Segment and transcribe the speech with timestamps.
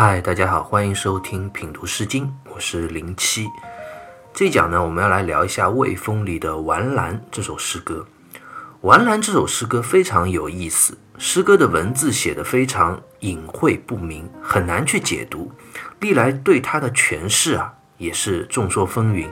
[0.00, 3.48] 嗨，大家好，欢迎收听品读诗经，我是零七。
[4.32, 8.06] 这一讲呢，我们要来聊一下《卫风》里的《玩兰》这首诗歌。
[8.82, 15.50] 《玩兰》这首诗歌非常有意思，诗歌的文字写得非常隐晦不明，很难去解读。
[15.98, 19.26] 历来对它的诠释啊，也是众说纷纭，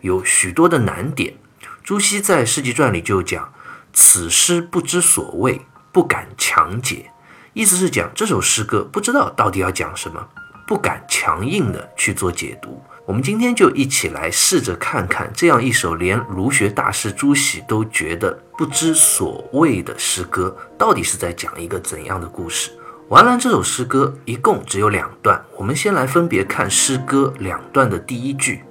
[0.00, 1.34] 有许多的难点。
[1.84, 3.52] 朱熹在《诗集传》里就讲
[3.94, 7.12] ：“此诗不知所谓，不敢强解。”
[7.54, 10.26] 意思是讲这首诗歌不知道到底要讲什么，
[10.66, 12.82] 不敢强硬的去做解读。
[13.06, 22.70] 我们今天就一起来试着看看这样一首连儒学大师朱熹都觉得不知所谓的诗歌，到底是在讲一个怎样的故事。
[23.08, 28.62] 《玩兰》这首诗歌一共只有两段，我们先来分别看诗歌两段的第一句：“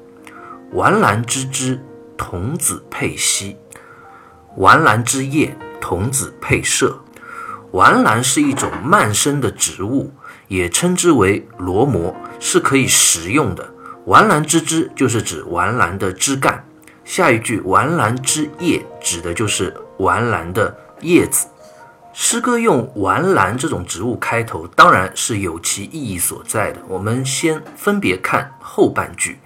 [0.74, 1.84] 玩兰之枝，
[2.16, 3.56] 童子佩兮；
[4.56, 6.96] 玩兰之叶，童子佩麝。”
[7.72, 10.14] 玩兰是一种蔓生的植物，
[10.48, 13.74] 也称之为罗膜，是可以食用的。
[14.06, 16.66] 玩兰之枝就是指玩兰的枝干，
[17.04, 21.48] 下一句玩兰之叶指的就是玩兰的叶子。
[22.14, 26.82] 诗歌用玩兰这种植物开头，当然是有其意义所在的。
[26.88, 29.40] 我们先分别看后半句：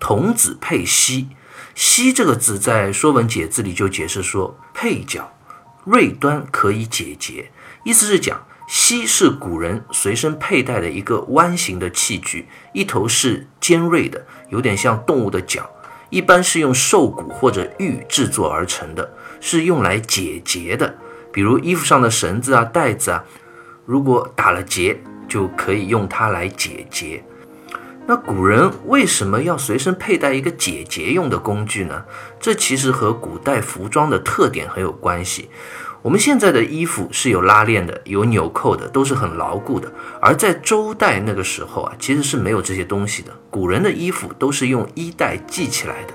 [0.00, 1.28] 童子佩兮，
[1.74, 5.30] 兮这个字在《说文解字》里就解释说，佩角，
[5.84, 7.52] 锐端可以解结，
[7.86, 8.44] 意思是讲。
[8.68, 15.70] 锡是古人随身佩戴的一个弯形的器具，一头是尖锐的，有点像动物的角，
[16.10, 19.08] 一般是用兽骨或者玉制作而成的，
[19.40, 20.96] 是用来解结的。
[21.32, 23.24] 比如衣服上的绳子啊、带子啊，
[23.84, 27.22] 如果打了结，就可以用它来解结。
[28.08, 32.04] 那古人为什么要随身佩戴一个解结用的工具呢？
[32.40, 35.48] 这其实和古代服装的特点很有关系。
[36.02, 39.92] 我们现在的衣服是有拉链的，有纽扣的，都是很牢固的。
[40.20, 43.32] 而在周代那个时候啊，其实是没有这些东西的。
[43.50, 46.14] 古人的衣服都是用衣带系起来的。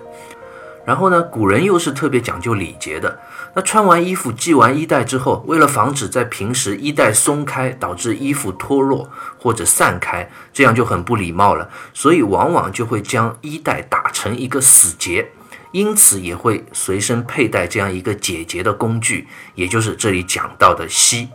[0.84, 3.20] 然后呢，古人又是特别讲究礼节的。
[3.54, 11.70] 那穿完衣服系完衣带之后，为了防止在平时衣带松开导致衣服脱落或者散开，这样就很不礼貌了。
[11.94, 15.32] 所以往往就会将衣带打成一个死结。
[15.72, 21.30] 因此也会随身佩戴这样一个解结的工具，也就是这里讲到的锡。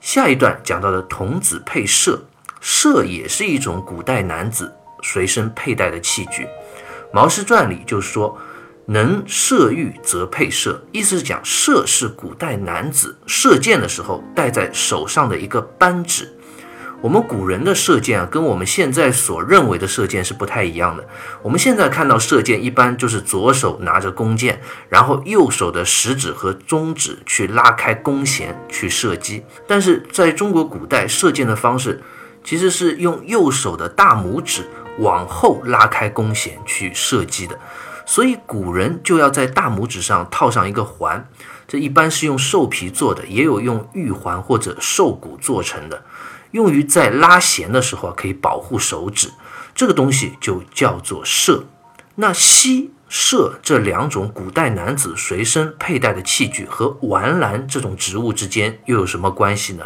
[0.00, 2.18] 下一段讲到的童子佩麝，
[2.60, 6.42] 麝也是一种古代男子随身佩戴的器具。
[7.12, 8.36] 《毛氏传》里就说
[8.86, 16.32] ：“能射御则佩麝”，意思是讲射是古代男子射箭的时候戴在手上的一个扳指。
[17.02, 21.04] 我们古人的射箭啊，跟我们现在所认为的射箭是不太一样的。
[21.42, 29.44] 我们现在看到射箭，一般就是左手拿着弓箭，然后右手的食指和中指去拉开弓弦去射击。
[29.66, 32.00] 但是在中国古代，射箭的方式
[32.44, 34.68] 其实是用右手的大拇指
[35.00, 37.58] 往后拉开弓弦去射击的。
[38.06, 41.28] 所以古人就要在大拇指上套上一个环，
[41.66, 46.04] 这一般是用兽皮做的，也有用玉环或者兽骨做成的。
[46.52, 49.30] 用于在拉弦的时候啊，可以保护手指，
[49.74, 51.64] 这个东西就叫做射。
[52.14, 59.84] 那犀、射这两种古代男子随身佩戴的器具和丸兰这种植物之间又有什么关系呢？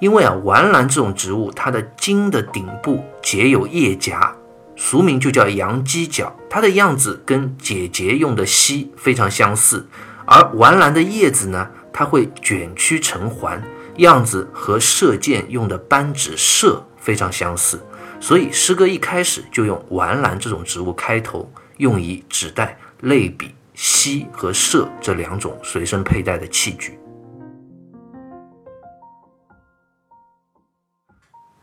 [0.00, 4.34] 因为啊，丸兰这种植物它的茎的顶部结有叶夹，
[4.76, 9.88] 俗名就叫羊犄角，它的样子跟解结用的犀非常相似。
[10.26, 13.62] 而丸兰的叶子呢，它会卷曲成环。
[13.96, 17.80] 样子和射箭用的扳指射非常相似，
[18.20, 26.98] 所以诗歌一开始就用丸兰这种植物开头，用以指代类比犀和射这两种随身佩戴的器具。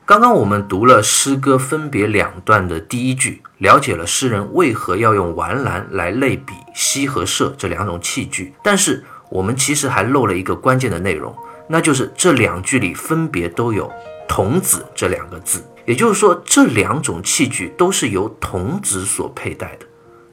[0.06, 11.36] 刚刚我们读了诗歌分别两段的第一句，了解了诗人为何要用丸兰来类比犀和射这两种器具，但是我们其实还漏了一个关键的内容。
[11.72, 13.92] 那就是这两句里分别都有
[14.28, 19.86] “童子”这两个字，也就是说，这两种器具都是由童子所佩戴的。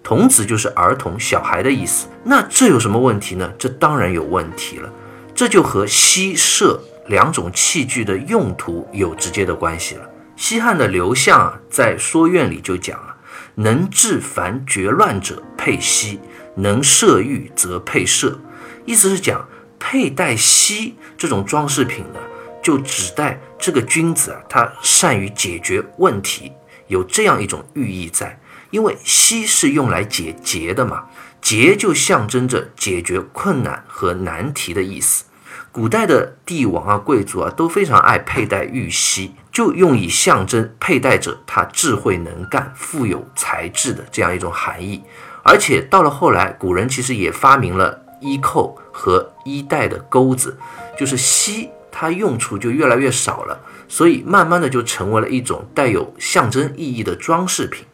[0.03, 2.07] 童子就是儿童、小孩的意思。
[2.25, 3.53] 那这有什么问题呢？
[3.59, 4.91] 这当然有问题了。
[5.35, 10.09] 这就和西射两种器具的用途有直接的关系了。
[10.37, 13.15] 西汉的刘向啊，在《说苑》里就讲啊
[13.57, 16.19] ：“能治凡绝乱者佩西，
[16.55, 18.41] 能射御则佩射。”
[18.87, 19.47] 意思是讲。
[19.89, 22.19] 佩戴犀这种装饰品呢，
[22.61, 26.51] 就指代这个君子啊，他善于解决问题，
[26.89, 28.37] 有这样一种寓意在。
[28.71, 31.05] 因为犀是用来解结的嘛，
[31.41, 35.27] 结就象征着解决困难和难题的意思。
[35.71, 45.05] 古代的帝王啊、贵族啊都非常爱佩戴玉犀，就用以象征佩戴者他智慧能干、富有才智的这样一种含义。
[45.45, 50.57] 而且到了后来，古人其实也发明了衣扣和衣带的钩子，
[50.99, 57.85] 就是锡，它用处就越来越少了，所以慢慢的就成为了一种带有象征意义的装饰品。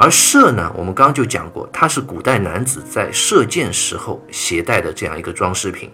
[0.00, 5.90] 而射呢，我们刚刚就讲过，它是古代男子在射箭时候携带的这样一个装饰品，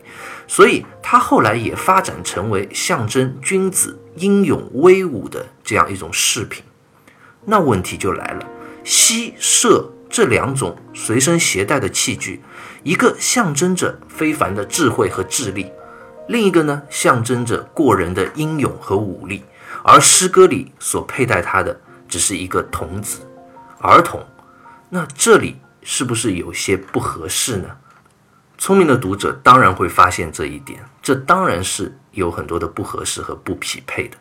[0.47, 6.63] 所以它后来也发展成为象征君子英勇威武的这样一种饰品。
[7.47, 8.47] 那问题就来了，
[8.85, 9.94] 锡射。
[10.15, 12.41] 这两种随身携带的器具，
[12.85, 15.73] 一个象征着非凡的智慧和智力，
[16.29, 19.43] 另一个呢象征着过人的英勇和武力。
[19.83, 23.23] 而诗歌里所佩戴它的只是一个童子，
[23.81, 24.25] 儿童。
[24.89, 27.69] 那这里是不是有些不合适呢？
[28.57, 34.17] 聪明的读者当然会发现这一点，这当然是有很多的不合适和不匹配的。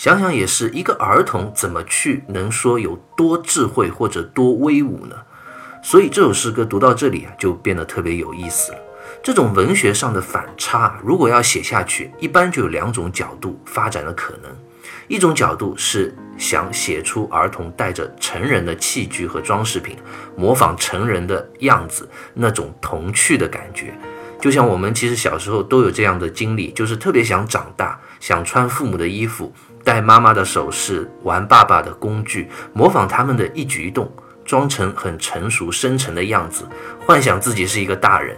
[0.00, 5.14] 想想也是一个儿童怎么去能说有多智慧或者多威武呢？
[5.82, 8.78] 所以这首诗歌读到这里啊，就变得特别有意思了。
[9.22, 14.50] 这种文学上的反差，如果要写下去，一般就有两种角度发展的可能。
[15.06, 19.98] 一种角度是想写出儿童带着成人的器具和装饰品，
[20.34, 23.92] 模仿成人的样子，那种童趣的感觉。
[24.40, 29.52] 就像我们其实小时候都有这样的经历，就是特别想长大，想穿父母的衣服。
[29.82, 34.12] 戴妈妈的首饰，玩爸爸的工具，模仿他们的一举一动，
[34.44, 36.66] 装成很成熟深沉的样子，
[37.00, 38.36] 幻想自己是一个大人。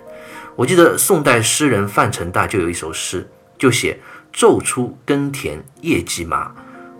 [0.54, 3.28] 我记得宋代诗人范成大就有一首诗，
[3.58, 3.98] 就写：
[4.32, 6.52] 昼出耕田夜绩麻，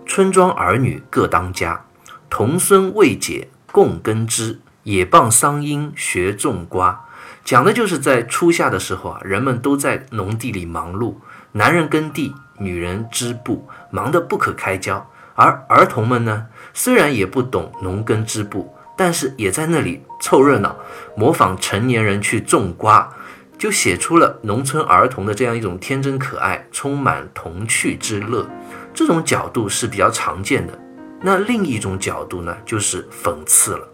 [0.05, 1.85] 村庄儿女各当家，
[2.29, 7.05] 童孙未解供耕织，也傍桑阴学种瓜。
[7.45, 11.15] 讲的就是在初夏的时候啊，人们都在农地里忙碌，
[11.53, 12.33] 男人耕地。
[12.57, 20.75] 女人织布忙得不可开交，而儿童们呢，虽然也不懂农耕织布，但是也在那里凑热闹，
[21.15, 23.11] 模仿成年人去种瓜，
[23.57, 28.47] 就写出了农村儿童的这样一种天真可爱、充满童趣之乐。
[28.93, 30.77] 这种角度是比较常见的。
[31.21, 33.87] 那另一种角度呢，就是讽刺了。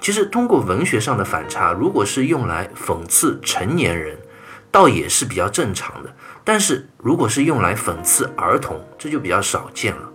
[0.00, 4.16] 其实通过文学上的反差，如果是用来讽刺成年人，
[4.70, 6.10] 倒也是比较正常的。
[6.44, 10.10] 但是，如果是用来讽刺儿童，这就比较少见了。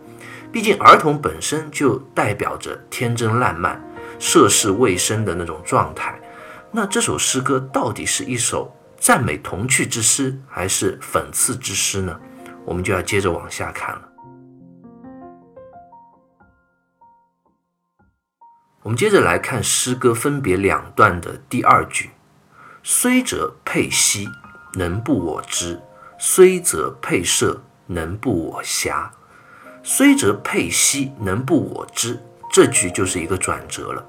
[0.52, 3.82] 毕竟，儿童本身就代表着天真烂漫、
[4.20, 6.20] 涉世未深的那种状态。
[6.72, 12.20] 那这首诗歌到底是一首赞美童趣之诗，还是讽刺之诗呢？
[12.66, 14.02] 我们就要接着往下看了。
[18.82, 22.12] 我们接着来看诗歌分别两段的第二句
[22.84, 24.30] ：“虽则佩兮，
[24.74, 25.82] 能不我知。”
[26.28, 29.12] 虽则配色，能不我暇；
[29.84, 32.20] 虽则配兮，能不我知。
[32.52, 34.04] 这句就是一个转折了。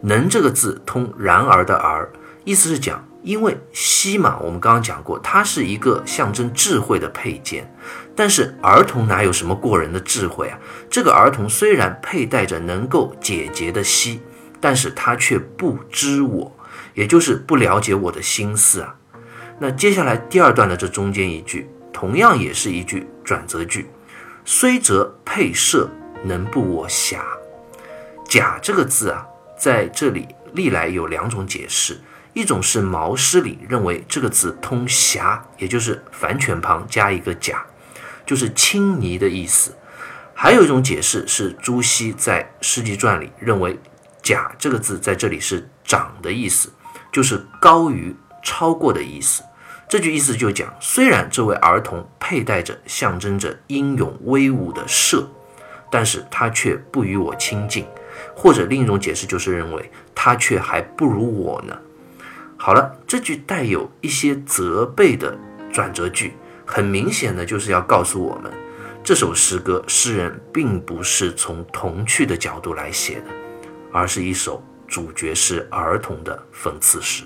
[0.00, 2.10] 能这个字通然而的而，
[2.44, 7.70] 意思是讲，因为兮嘛，我们刚刚讲过，它是一个象征智慧的配件。
[8.16, 10.58] 但是儿童哪有什么过人的智慧啊？
[10.88, 14.22] 这个儿童虽然佩戴着能够解结的兮，
[14.58, 16.56] 但是他却不知我，
[16.94, 18.96] 也就是不了解我的心思啊。
[19.58, 23.88] 那接下来第二段的这中间一句，同样也是一句转折句，
[24.44, 25.88] 虽则配色，
[26.24, 27.20] 能不我暇？
[28.28, 29.26] 甲这个字啊，
[29.58, 32.00] 在这里历来有两种解释，
[32.32, 37.64] 一种是毛诗里认为这个字通暇，也就是反犬旁加一个甲，
[38.26, 39.72] 就是轻泥的意思；
[40.34, 43.78] 还有一种解释是朱熹在《诗集传》里认为
[44.22, 46.72] 甲这个字在这里是长的意思，
[47.12, 49.42] 就是高于、超过的意思。
[49.88, 55.28] 这句意思就讲，虽然这位儿童佩戴着象征着英勇威武的射，
[55.90, 57.84] 但是他却不与我亲近，
[58.34, 61.78] 或者另一种解释就是认为他却还不如我呢。
[62.56, 65.36] 好了，这句带有一些责备的
[65.70, 66.32] 转折句，
[66.64, 68.50] 很明显的就是要告诉我们，
[69.04, 73.26] 这首诗歌诗人并不是从童趣的角度来写的，
[73.92, 77.24] 而是一首主角是儿童的讽刺诗。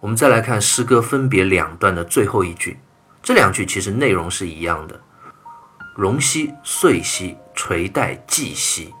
[0.00, 2.78] 我们再来看诗歌分别两段的最后一句，
[3.20, 5.00] 这两句其实内容是一样的。
[5.96, 8.94] 荣兮岁兮，垂带稷兮。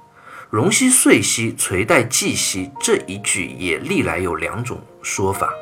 [0.50, 2.72] 荣兮岁兮，垂带稷兮。
[2.80, 5.52] 这一句也历来有两种说法，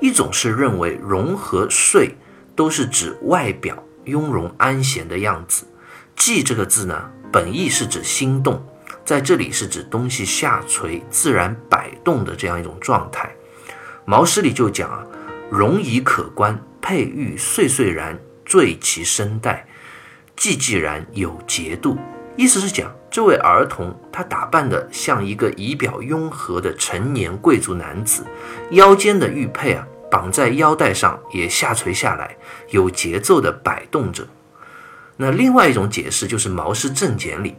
[0.00, 2.14] 一种是认为荣和岁
[2.54, 5.66] 都是指外表雍容安闲的样子，
[6.14, 8.64] 稷这个字呢，本意是指心动，
[9.04, 13.33] 在这里是指东西下垂、自然摆动的这样一种状态。
[14.04, 15.04] 毛诗里就讲啊，
[15.50, 19.66] 容以可观，佩玉碎碎然，坠其身带，
[20.36, 21.96] 寂寂然有节度。
[22.36, 28.24] 意思是讲，这位儿童他打扮的像一个仪表雍和的成年贵族男子，
[28.72, 32.36] 腰间的玉佩啊绑在腰带上也下垂下来，
[32.70, 34.26] 有节奏的摆动着。
[35.16, 37.50] 那另外一种解释就是《毛氏正简》里，《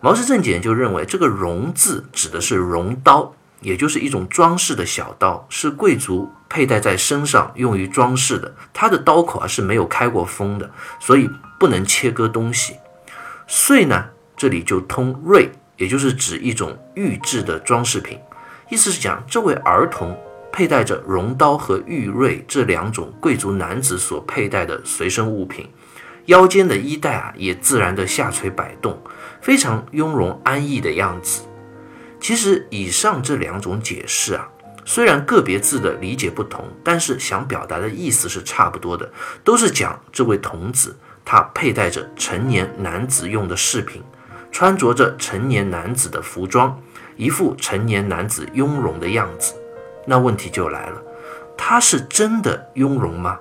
[0.00, 8.54] 毛氏正简》就认为这个“容”字指的是容刀，也就是一种装饰的小刀，是贵族佩戴在身上用于装饰的。
[8.72, 10.70] 它的刀口啊是没有开过锋的，
[11.00, 12.76] 所以不能切割东西。
[13.46, 14.06] 穗呢？
[14.36, 18.18] 这里就通锐，也就是指一种玉制的装饰品，
[18.68, 20.14] 意思是讲这位儿童
[20.52, 25.66] 佩戴着绒刀和玉锐这两种贵族男子所佩戴的随身物品，
[26.26, 29.00] 腰间的衣带啊也自然的下垂摆动，
[29.40, 31.40] 非常雍容安逸的样子。
[32.20, 34.48] 其实以上这两种解释啊，
[34.84, 39.12] 虽然个别字的理解不同，但是想表达的意思是差不多的，
[39.44, 44.02] 都是讲这位童子他佩戴着成年男子用的饰品。
[44.52, 46.80] 穿着着成年男子的服装，
[47.16, 49.52] 一副成年男子雍容的样子。
[50.06, 51.02] 那问题就来了，
[51.58, 53.38] 他是真的雍容吗？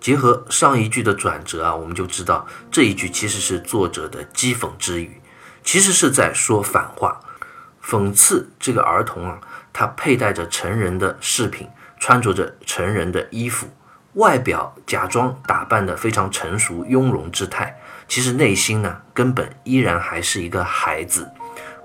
[0.00, 5.20] 结合上一句的转折啊，我们就知道这一句其实是作者的讥讽之语，
[5.62, 7.20] 其实是在说反话，
[7.88, 9.40] 讽刺这个儿童啊，
[9.72, 11.66] 他佩戴着成人的饰品，
[11.98, 13.66] 穿着着成人的衣服，
[14.12, 17.74] 外表假装打扮的非常成熟雍容之态。
[18.06, 21.30] 其实内心呢，根本依然还是一个孩子，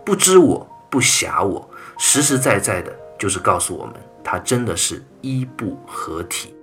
[0.06, 3.96] 不知我不暇我，实实在在的，就是告诉我们，
[4.26, 6.54] 他真的是衣不合体。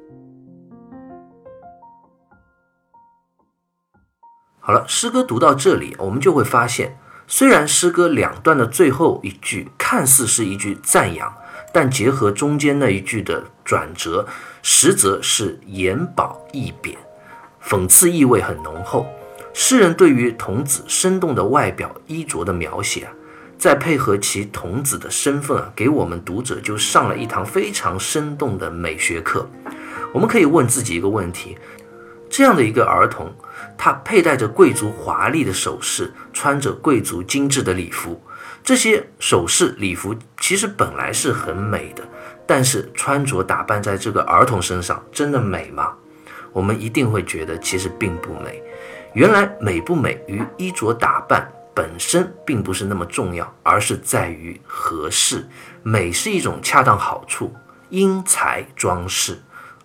[4.59, 6.99] 好了，诗歌读到这里，我们就会发现，
[7.33, 11.33] 虽然诗歌两段的最后一句看似是一句赞扬，
[11.73, 14.27] 但结合中间那一句的转折，
[14.65, 16.99] 实则是言褒义贬，
[17.65, 19.07] 讽刺意味很浓厚。
[19.55, 23.13] 诗人对于童子生动的外表衣着的描写啊，
[23.57, 29.49] 再配合其童子的身份啊，给我们读者就上了一堂非常生动的美学课。
[30.13, 31.57] 我们可以问自己一个问题：
[32.41, 33.31] 这样的一个儿童，
[33.77, 38.19] 他佩戴着贵族华丽的首饰，穿着贵族精致的礼服，
[38.65, 42.03] 这些首饰礼服其实本来是很美的，
[42.47, 45.93] 但是穿着打扮在这个儿童身上，真的美吗？
[46.51, 48.63] 我们一定会觉得其实并不美。
[49.13, 55.47] 原来美不美与衣着打扮本身并不是那么重要，而是在于合适。
[55.83, 57.55] 美是一种恰当好处，
[57.91, 59.35] 因材装饰。《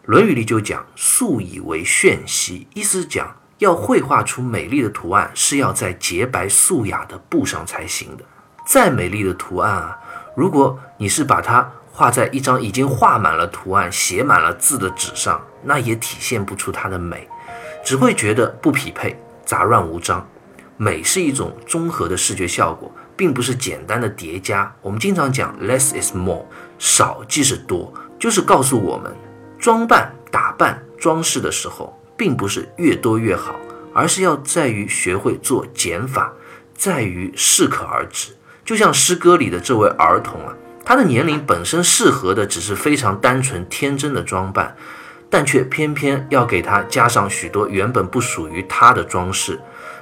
[0.06, 8.24] 论语》里就讲“素以为炫兮”，意思讲要绘画出美丽的图案，是要在洁白素雅的布上才行的。
[8.68, 9.98] 再美丽的图案啊，
[10.36, 17.28] 如果你是把它画在一张已经画满了图案、写满了字的纸上，那也体现不出它的美。
[17.84, 20.28] 只会觉得不匹配、杂乱无章。
[20.78, 24.72] 美是一种综合的视觉效果，并不是简单的叠加。
[24.82, 26.46] 我们经常讲 less is more，
[26.78, 29.16] 少即是多，就是告诉我们，
[29.66, 33.56] 装扮、打扮、装饰的时候，并不是越多越好，
[33.96, 36.32] 而是要在于学会做减法，
[36.76, 38.34] 在于适可而止。
[38.64, 40.54] 就像诗歌里的这位儿童啊，
[40.86, 44.78] 他的年龄本身适合的只是非常单纯天真的装扮。
[45.32, 49.60] 但却偏偏要给他加上许多原本不属于他的装饰，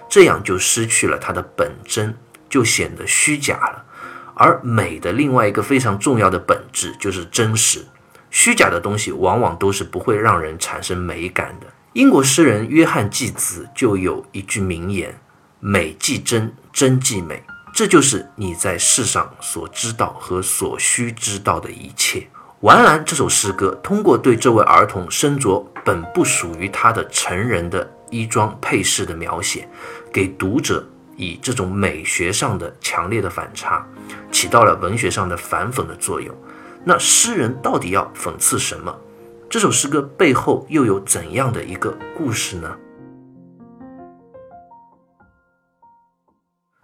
[0.09, 2.13] 这样就失去了它的本真，
[2.49, 3.85] 就显得虚假了。
[4.33, 7.85] 而美的另外一个非常重要的本质就是真实，
[8.33, 11.67] 虚假的东西往往都是不会让人产生美感的。
[11.93, 15.15] 英国诗人约翰济慈就有一句名言
[15.61, 17.43] ：“美即真，真即美。”
[17.75, 22.21] 这就是你在世上所知道和所需知道的一切。
[22.61, 29.69] 《玩兰》这首诗歌，通过对这位儿童身着本不属于他的成人的衣装配饰的描写，
[30.11, 30.83] 给读者
[31.15, 33.85] 以这种美学上的强烈的反差，
[34.31, 36.35] 起到了文学上的反讽的作用。
[36.85, 38.93] 那诗人到底要讽刺什么？
[39.49, 42.75] 这首诗歌背后又有怎样的一个故事呢？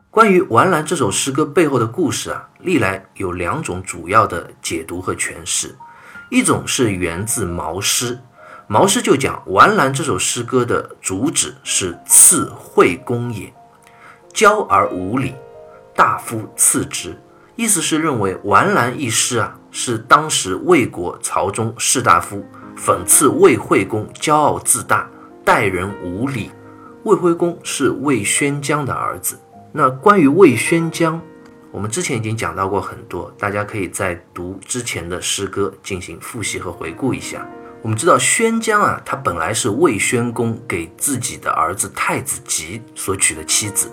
[0.10, 5.76] 关于《玩兰》这首诗歌背后的故事啊，历来有两种主要的解读和诠释。
[6.30, 8.20] 一种是源自毛诗，
[8.68, 13.54] 毛诗就讲《玩兰》这首诗歌的主旨是赐惠公也，
[14.34, 15.36] 骄而无礼，
[15.94, 17.20] 大夫赐之。
[17.56, 22.46] 意思是认为《玩兰》一诗啊，是当时魏国朝中士大夫
[22.76, 25.10] 讽刺魏惠公骄傲自大，
[25.46, 26.52] 待人无礼。
[27.04, 29.40] 魏惠公是魏宣姜的儿子。
[29.72, 31.22] 那关于魏宣姜，
[31.72, 37.48] 我们之前已经讲到过很多，大家可以在读之前的诗歌进行复习和回顾一下。
[37.82, 43.90] 我们知道宣姜啊，他本来是魏宣公给自己的儿子太子吉所娶的妻子，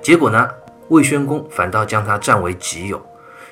[0.00, 0.48] 结果呢，
[0.88, 3.04] 魏宣公反倒将她占为己有。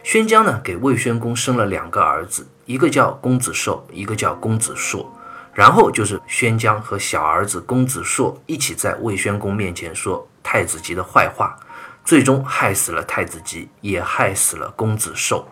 [0.04, 5.10] 宣姜呢，给魏宣公生了两个儿子，一个叫公子寿，一个叫公子硕。
[5.54, 11.56] 然后就是宣姜和小儿子公子硕一起在魏宣公面前说太子吉的坏话，
[12.04, 15.48] 最终害死了太子吉，也害死了公子寿。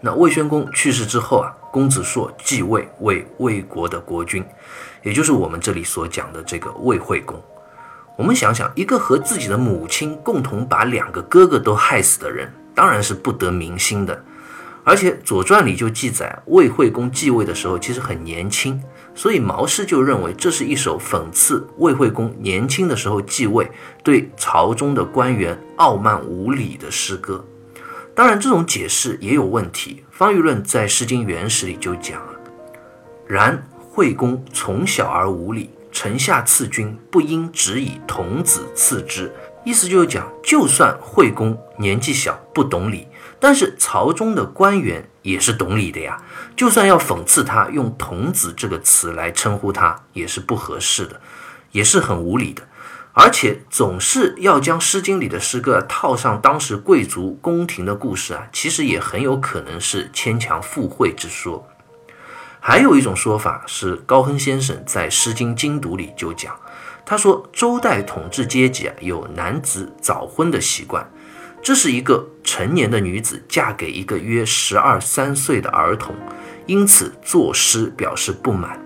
[0.00, 1.54] 那魏宣公去世之后啊。
[1.74, 4.44] 公子硕继位为魏国的国君，
[5.02, 7.42] 也就是我们这里所讲的这个魏惠公。
[8.16, 14.24] 我们想想，一个和自己的母亲共同把两个哥哥都害死的人，当然是不得民心的。
[14.86, 18.78] 而且《左传》里就记载，魏惠公继位的时候其实很年轻，
[19.14, 23.70] 所以毛氏就认为这是一首讽刺魏惠公年轻的时候继位，
[24.02, 27.42] 对朝中的官员傲慢无礼的诗歌。
[28.14, 30.04] 当然，这种解释也有问题。
[30.10, 32.34] 方舆论在《诗经原始》里就讲了
[33.26, 39.32] ：“然惠公从小而无礼，臣下赐君，不应只以童子赐之。”
[39.64, 43.08] 意思就是讲，就算惠公年纪小不懂礼，
[43.40, 46.22] 但是朝中的官员也是懂礼的呀。
[46.54, 51.20] 就算要讽刺他，用童子这个词来称呼他，也是不合适的，
[51.72, 52.62] 也是很无理的。
[53.14, 61.66] 而且总是要将《诗经》里的诗歌套上当时贵族宫廷的故事啊，其实也很有可能是牵强附会之说。
[62.60, 66.58] 还有一种说法是，高亨先生在《诗经精读》里就讲，
[67.06, 71.06] 他说周代统治阶级啊有男子早婚的习惯，
[71.62, 76.14] 这是一个成年的女子嫁给一个约十二三岁的儿童，
[76.66, 78.80] 因此作诗表示不满。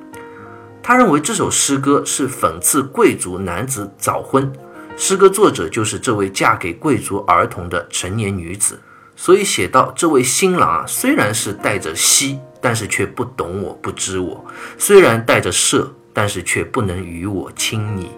[0.82, 4.50] 他认为这首诗歌是讽刺贵族男子早婚，
[4.96, 8.80] 诗歌作者就是这位嫁给贵族儿童的成年女子，
[9.14, 14.44] 所以写到这位新郎啊，虽然是带着希，但是却不懂我不知我；
[14.78, 18.09] 虽然带着色，但是却不能与我亲昵；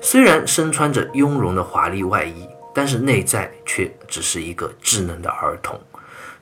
[0.00, 5.80] 虽然身穿着雍容的华丽外衣，但是内在却只是一个稚嫩的儿童。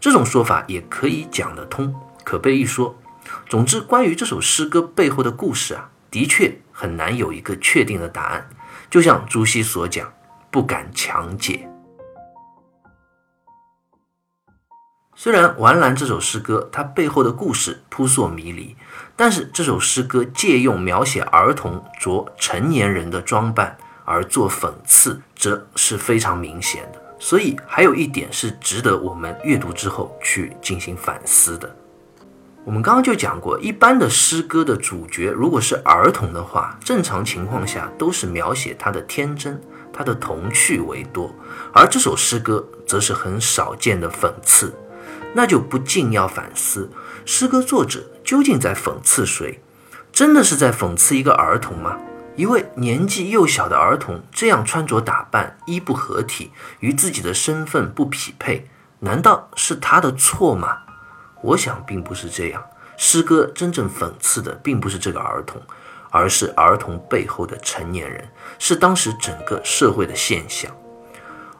[0.00, 2.96] 这种说法也可以讲得通，可被一说。
[3.48, 8.48] 总之，关于这首诗歌背后的故事啊，的确很难有一个确定的答案。
[8.88, 10.12] 就像朱熹所讲，
[10.50, 11.68] 不敢强解。
[15.14, 18.74] 虽然《王兰》这首诗歌它背后的故事扑朔迷离，
[19.20, 26.98] 但是这首诗歌借用描写儿童着成年人的装扮而做讽刺，则是非常明显的。
[27.18, 31.76] 所以，还有一点是值得我们阅读之后去进行反思的。
[32.64, 39.60] 我们刚刚就讲过，一般的诗歌的主角如果是儿童的话，正常情况下都是描写他的天真、
[39.92, 41.30] 他的童趣为多，
[41.74, 44.72] 而这首诗歌则是很少见的讽刺，
[45.34, 46.88] 那就不禁要反思，
[47.26, 49.60] 诗歌作者究竟在讽刺谁？
[50.12, 51.98] 真的是在讽刺一个儿童吗？
[52.36, 58.68] 一位年纪幼小的儿童这样穿着打扮，衣不合体，与自己的身份不匹配，
[59.00, 60.78] 难道是他的错吗？
[61.42, 62.62] 我想并不是这样，
[62.96, 65.60] 诗歌真正讽刺的并不是这个儿童，
[66.10, 68.28] 而是儿童背后的成年人，
[68.60, 70.70] 是当时整个社会的现象。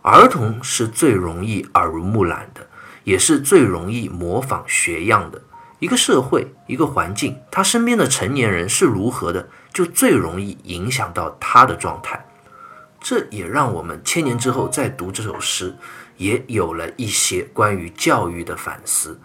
[0.03, 2.65] 儿童是最容易耳濡目染的，
[3.03, 5.43] 也是最容易模仿学样的。
[5.81, 12.25] 一个社会，一个环境，他身边的成年人是如何的，就最容易影响到他的状态。
[13.01, 15.75] 这也让我们千年之后再读这首诗，
[16.19, 19.19] 也有了一些关于教育的反思。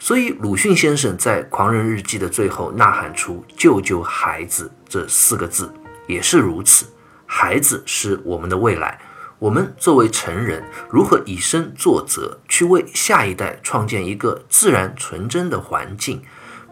[0.00, 5.72] 所以，鲁迅先生在《狂人日记》的最后呐喊出“救救孩子”这四个字，
[6.08, 6.86] 也是如此。
[7.24, 9.00] 孩子是我们的未来，
[9.42, 16.22] 我们作为成人，如何以身作则，去为下一代创建一个自然纯真的环境，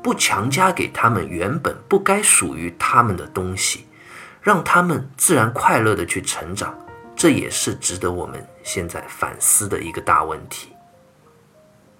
[0.00, 3.86] 不强加给他们原本不该属于他们的东西，
[4.40, 6.72] 让他们自然快乐的去成长，
[7.16, 10.68] 这也是值得我们现在反思的一个大问题。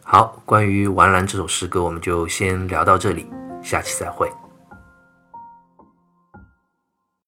[0.05, 3.29] 好，关于《玩蓝》这首诗歌，我们就先聊到这里，
[3.61, 4.31] 下期再会。